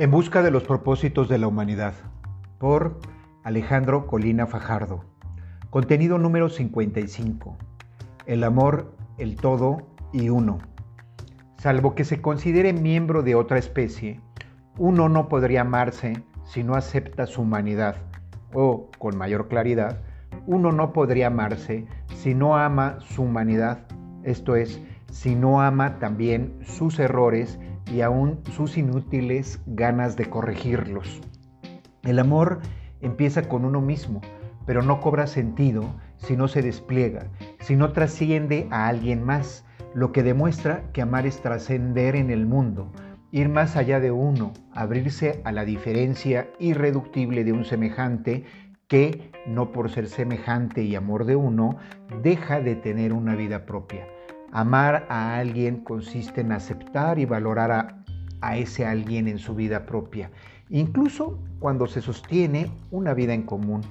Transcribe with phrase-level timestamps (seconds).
[0.00, 1.92] En busca de los propósitos de la humanidad,
[2.56, 3.00] por
[3.44, 5.04] Alejandro Colina Fajardo.
[5.68, 7.58] Contenido número 55.
[8.24, 10.56] El amor, el todo y uno.
[11.58, 14.22] Salvo que se considere miembro de otra especie,
[14.78, 16.14] uno no podría amarse
[16.46, 17.96] si no acepta su humanidad.
[18.54, 20.00] O, con mayor claridad,
[20.46, 23.80] uno no podría amarse si no ama su humanidad,
[24.24, 24.80] esto es,
[25.10, 27.58] si no ama también sus errores
[27.92, 31.20] y aún sus inútiles ganas de corregirlos.
[32.02, 32.60] El amor
[33.00, 34.20] empieza con uno mismo,
[34.66, 37.26] pero no cobra sentido si no se despliega,
[37.60, 42.46] si no trasciende a alguien más, lo que demuestra que amar es trascender en el
[42.46, 42.92] mundo,
[43.32, 48.44] ir más allá de uno, abrirse a la diferencia irreductible de un semejante
[48.86, 51.76] que, no por ser semejante y amor de uno,
[52.22, 54.06] deja de tener una vida propia.
[54.52, 57.70] Amar a alguien consiste en aceptar y valorar
[58.40, 60.30] a, ese alguien en su vida propia,
[60.70, 63.82] incluso cuando se sostiene una vida en común.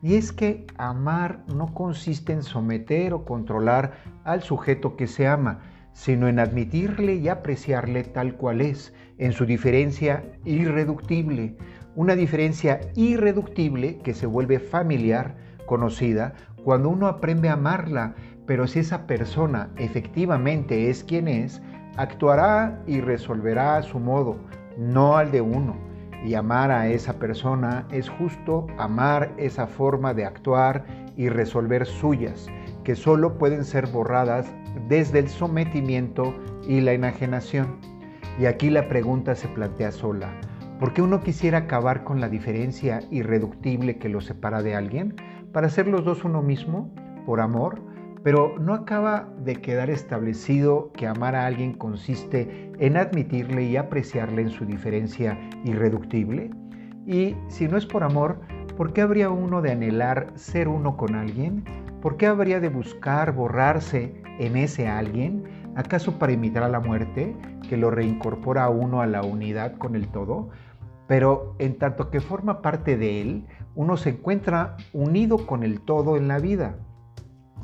[0.00, 3.94] Y es que amar no consiste en someter o controlar
[4.24, 5.58] al sujeto que se ama,
[5.92, 11.56] sino en admitirle y apreciarle tal cual es, en su diferencia irreductible.
[11.94, 18.14] Una diferencia irreductible que se vuelve familiar, conocida, cuando uno aprende a amarla,
[18.46, 21.60] pero si esa persona efectivamente es quien es,
[21.96, 24.36] actuará y resolverá a su modo,
[24.78, 25.76] no al de uno.
[26.24, 30.84] Y amar a esa persona es justo amar esa forma de actuar
[31.16, 32.48] y resolver suyas,
[32.84, 34.46] que solo pueden ser borradas
[34.88, 36.34] desde el sometimiento
[36.66, 37.78] y la enajenación.
[38.38, 40.28] Y aquí la pregunta se plantea sola.
[40.78, 45.14] ¿Por qué uno quisiera acabar con la diferencia irreductible que lo separa de alguien?
[45.52, 46.92] ¿Para ser los dos uno mismo?
[47.24, 47.80] ¿Por amor?
[48.22, 54.42] Pero no acaba de quedar establecido que amar a alguien consiste en admitirle y apreciarle
[54.42, 56.50] en su diferencia irreductible.
[57.06, 58.40] Y si no es por amor,
[58.76, 61.64] ¿por qué habría uno de anhelar ser uno con alguien?
[62.02, 65.44] ¿Por qué habría de buscar borrarse en ese alguien?
[65.76, 67.36] ¿Acaso para imitar a la muerte,
[67.68, 70.50] que lo reincorpora a uno a la unidad con el todo?
[71.06, 76.16] Pero en tanto que forma parte de él, uno se encuentra unido con el todo
[76.16, 76.76] en la vida.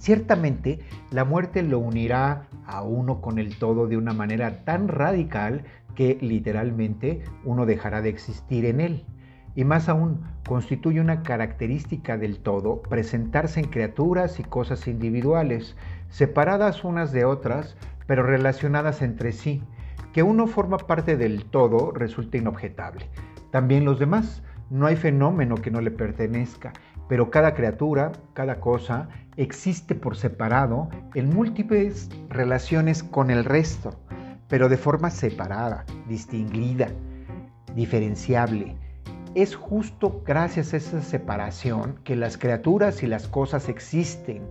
[0.03, 0.81] Ciertamente,
[1.13, 5.63] la muerte lo unirá a uno con el todo de una manera tan radical
[5.95, 9.05] que literalmente uno dejará de existir en él.
[9.55, 15.77] Y más aún, constituye una característica del todo presentarse en criaturas y cosas individuales,
[16.09, 17.77] separadas unas de otras,
[18.09, 19.63] pero relacionadas entre sí.
[20.13, 23.09] Que uno forma parte del todo resulta inobjetable.
[23.53, 24.43] También los demás.
[24.73, 26.73] No hay fenómeno que no le pertenezca
[27.13, 33.95] pero cada criatura, cada cosa, existe por separado en múltiples relaciones con el resto,
[34.49, 36.89] pero de forma separada, distinguida,
[37.75, 38.77] diferenciable.
[39.35, 44.43] Es justo gracias a esa separación que las criaturas y las cosas existen.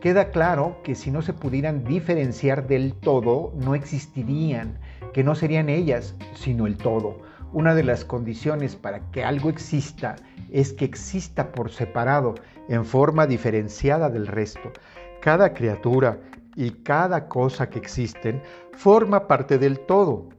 [0.00, 4.78] Queda claro que si no se pudieran diferenciar del todo, no existirían,
[5.12, 7.33] que no serían ellas, sino el todo.
[7.54, 10.16] Una de las condiciones para que algo exista
[10.50, 12.34] es que exista por separado,
[12.68, 14.72] en forma diferenciada del resto.
[15.20, 16.18] Cada criatura
[16.56, 18.42] y cada cosa que existen
[18.72, 20.30] forma parte del todo.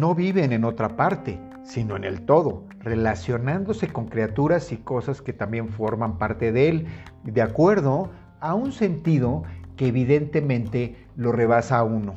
[0.00, 5.32] No viven en otra parte, sino en el todo, relacionándose con criaturas y cosas que
[5.32, 6.86] también forman parte de él,
[7.22, 8.10] de acuerdo
[8.40, 9.44] a un sentido
[9.76, 12.16] que evidentemente lo rebasa a uno.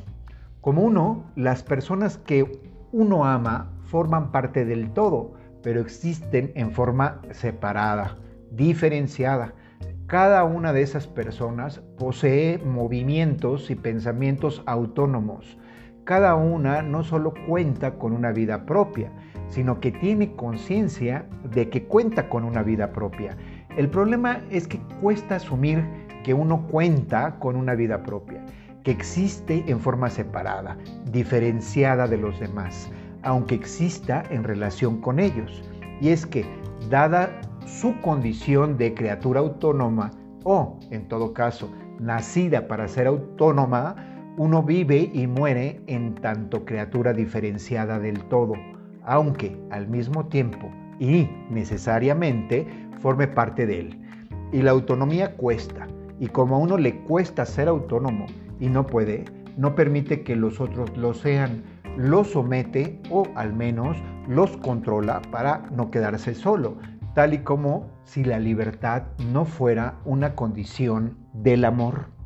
[0.60, 5.32] Como uno, las personas que uno ama forman parte del todo,
[5.62, 8.18] pero existen en forma separada,
[8.50, 9.54] diferenciada.
[10.06, 15.58] Cada una de esas personas posee movimientos y pensamientos autónomos.
[16.04, 19.10] Cada una no solo cuenta con una vida propia,
[19.48, 23.36] sino que tiene conciencia de que cuenta con una vida propia.
[23.76, 25.82] El problema es que cuesta asumir
[26.24, 28.44] que uno cuenta con una vida propia,
[28.82, 30.76] que existe en forma separada,
[31.10, 32.90] diferenciada de los demás
[33.28, 35.62] aunque exista en relación con ellos.
[36.00, 36.46] Y es que,
[36.88, 40.10] dada su condición de criatura autónoma,
[40.44, 41.70] o, en todo caso,
[42.00, 43.96] nacida para ser autónoma,
[44.38, 48.54] uno vive y muere en tanto criatura diferenciada del todo,
[49.04, 52.66] aunque al mismo tiempo y necesariamente
[53.00, 54.00] forme parte de él.
[54.52, 55.86] Y la autonomía cuesta,
[56.18, 58.24] y como a uno le cuesta ser autónomo
[58.58, 59.26] y no puede,
[59.58, 61.62] no permite que los otros lo sean,
[61.98, 63.96] los somete o al menos
[64.28, 66.78] los controla para no quedarse solo,
[67.14, 69.02] tal y como si la libertad
[69.32, 72.17] no fuera una condición del amor.